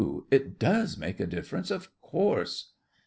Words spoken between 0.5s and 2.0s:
does make a difference, of